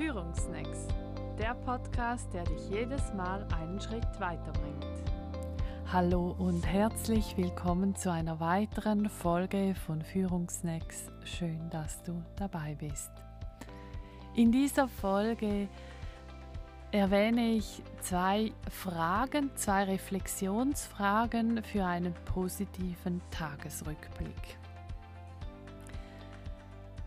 [0.00, 0.88] Führungsnacks,
[1.38, 4.86] der Podcast, der dich jedes Mal einen Schritt weiterbringt.
[5.92, 11.10] Hallo und herzlich willkommen zu einer weiteren Folge von Führungsnacks.
[11.24, 13.10] Schön, dass du dabei bist.
[14.34, 15.68] In dieser Folge
[16.92, 24.56] erwähne ich zwei Fragen, zwei Reflexionsfragen für einen positiven Tagesrückblick.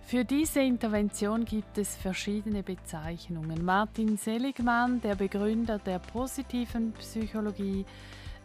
[0.06, 3.64] Für diese Intervention gibt es verschiedene Bezeichnungen.
[3.66, 7.86] Martin Seligmann, der Begründer der positiven Psychologie,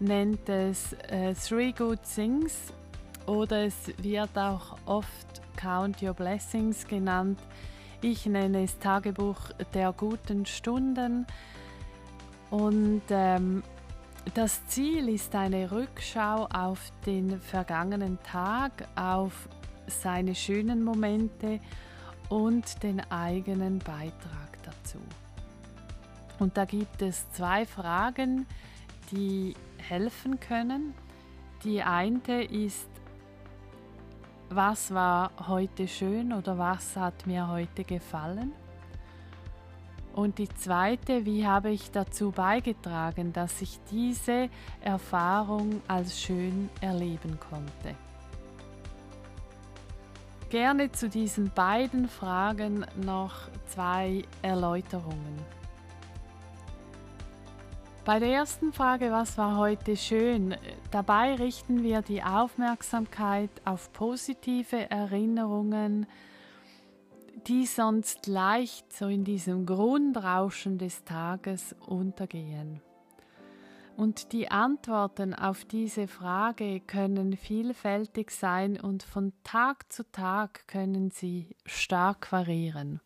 [0.00, 2.72] nennt es äh, Three Good Things
[3.26, 7.40] oder es wird auch oft Count Your Blessings genannt.
[8.00, 11.26] Ich nenne es Tagebuch der guten Stunden.
[12.50, 13.62] Und ähm,
[14.34, 19.48] das Ziel ist eine Rückschau auf den vergangenen Tag, auf
[19.88, 21.60] seine schönen Momente
[22.28, 24.98] und den eigenen Beitrag dazu.
[26.38, 28.46] Und da gibt es zwei Fragen,
[29.10, 30.94] die helfen können.
[31.64, 32.88] Die eine ist,
[34.50, 38.52] was war heute schön oder was hat mir heute gefallen?
[40.14, 44.48] Und die zweite, wie habe ich dazu beigetragen, dass ich diese
[44.80, 47.94] Erfahrung als schön erleben konnte?
[50.48, 55.38] Gerne zu diesen beiden Fragen noch zwei Erläuterungen.
[58.04, 60.56] Bei der ersten Frage, was war heute schön?
[60.90, 66.06] Dabei richten wir die Aufmerksamkeit auf positive Erinnerungen,
[67.46, 72.80] die sonst leicht so in diesem Grundrauschen des Tages untergehen.
[73.98, 81.10] Und die Antworten auf diese Frage können vielfältig sein und von Tag zu Tag können
[81.10, 83.00] sie stark variieren.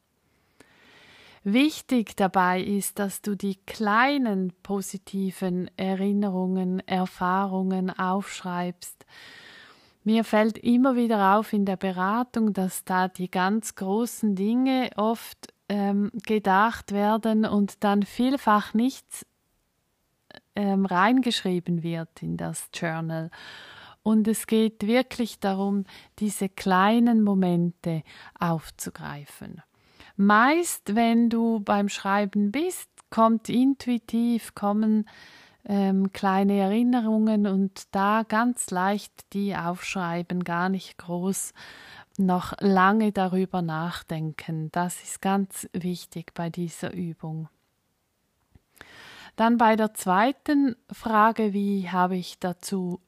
[1.44, 9.06] Wichtig dabei ist, dass du die kleinen positiven Erinnerungen, Erfahrungen aufschreibst.
[10.04, 15.54] Mir fällt immer wieder auf in der Beratung, dass da die ganz großen Dinge oft
[15.70, 19.25] ähm, gedacht werden und dann vielfach nichts
[20.56, 23.30] ähm, reingeschrieben wird in das Journal.
[24.02, 25.84] Und es geht wirklich darum,
[26.18, 28.02] diese kleinen Momente
[28.38, 29.62] aufzugreifen.
[30.16, 35.08] Meist, wenn du beim Schreiben bist, kommt intuitiv, kommen
[35.64, 41.52] ähm, kleine Erinnerungen und da ganz leicht die aufschreiben, gar nicht groß
[42.19, 44.70] noch lange darüber nachdenken.
[44.72, 47.48] Das ist ganz wichtig bei dieser Übung.
[49.42, 53.00] Dann bei der zweiten Frage, wie habe ich dazu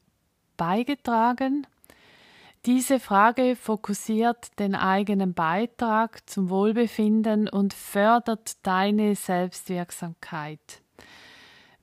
[0.57, 1.65] beigetragen?
[2.67, 10.83] Diese Frage fokussiert den eigenen Beitrag zum Wohlbefinden und fördert deine Selbstwirksamkeit.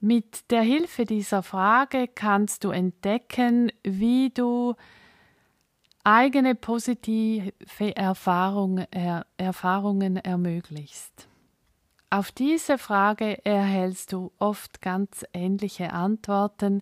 [0.01, 4.75] Mit der Hilfe dieser Frage kannst du entdecken, wie du
[6.03, 7.53] eigene positive
[7.95, 11.29] Erfahrung, er, Erfahrungen ermöglichst.
[12.13, 16.81] Auf diese Frage erhältst du oft ganz ähnliche Antworten,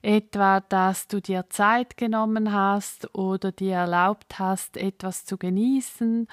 [0.00, 6.28] etwa, dass du dir Zeit genommen hast oder dir erlaubt hast, etwas zu genießen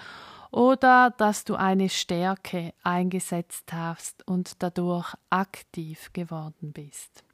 [0.51, 7.25] oder dass du eine Stärke eingesetzt hast und dadurch aktiv geworden bist.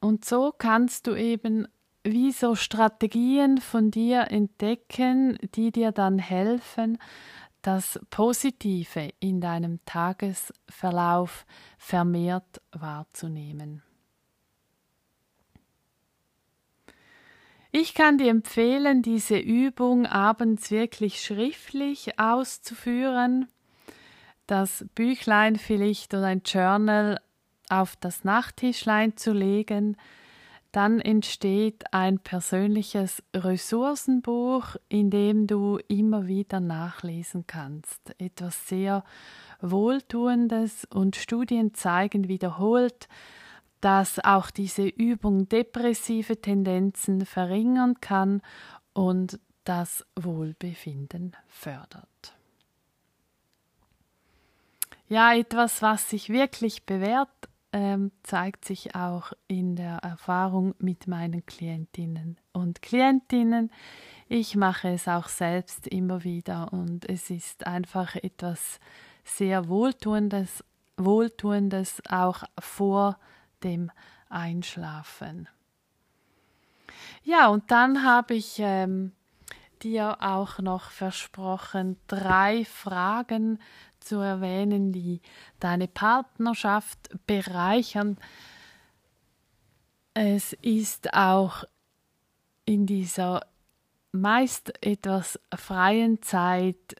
[0.00, 1.68] Und so kannst du eben
[2.12, 6.98] wie so Strategien von dir entdecken, die dir dann helfen,
[7.62, 11.44] das Positive in deinem Tagesverlauf
[11.76, 13.82] vermehrt wahrzunehmen.
[17.70, 23.48] Ich kann dir empfehlen, diese Übung abends wirklich schriftlich auszuführen,
[24.46, 27.20] das Büchlein vielleicht oder ein Journal
[27.68, 29.98] auf das Nachttischlein zu legen,
[30.72, 38.14] dann entsteht ein persönliches Ressourcenbuch, in dem du immer wieder nachlesen kannst.
[38.18, 39.02] Etwas sehr
[39.60, 43.08] Wohltuendes und Studien zeigen wiederholt,
[43.80, 48.42] dass auch diese Übung depressive Tendenzen verringern kann
[48.92, 52.36] und das Wohlbefinden fördert.
[55.08, 61.44] Ja, etwas, was sich wirklich bewährt ähm, zeigt sich auch in der Erfahrung mit meinen
[61.44, 63.70] Klientinnen und Klientinnen.
[64.28, 68.80] Ich mache es auch selbst immer wieder und es ist einfach etwas
[69.24, 70.64] sehr Wohltuendes,
[70.96, 73.18] Wohltuendes auch vor
[73.62, 73.90] dem
[74.28, 75.48] Einschlafen.
[77.22, 79.12] Ja, und dann habe ich ähm,
[79.82, 83.58] dir auch noch versprochen, drei Fragen
[84.00, 85.20] zu erwähnen, die
[85.60, 88.16] deine Partnerschaft bereichern.
[90.14, 91.64] Es ist auch
[92.64, 93.46] in dieser
[94.12, 96.96] meist etwas freien Zeit,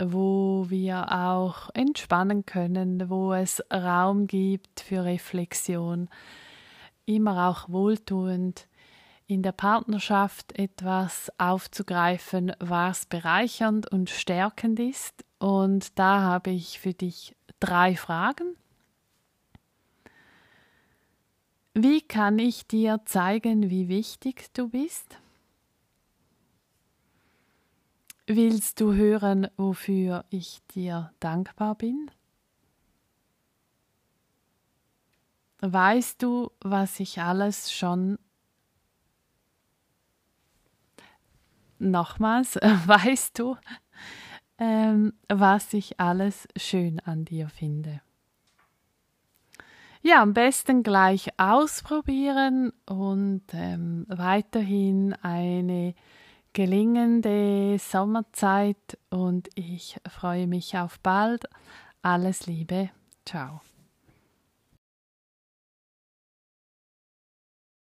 [0.00, 6.08] wo wir auch entspannen können, wo es Raum gibt für Reflexion,
[7.04, 8.68] immer auch wohltuend
[9.28, 15.22] in der Partnerschaft etwas aufzugreifen, was bereichernd und stärkend ist.
[15.38, 18.56] Und da habe ich für dich drei Fragen.
[21.74, 25.18] Wie kann ich dir zeigen, wie wichtig du bist?
[28.26, 32.10] Willst du hören, wofür ich dir dankbar bin?
[35.60, 38.18] Weißt du, was ich alles schon
[41.78, 43.56] nochmals, weißt du,
[44.58, 48.00] ähm, was ich alles schön an dir finde?
[50.02, 55.94] Ja, am besten gleich ausprobieren und ähm, weiterhin eine
[56.52, 61.44] gelingende Sommerzeit und ich freue mich auf bald.
[62.02, 62.90] Alles Liebe.
[63.24, 63.60] Ciao.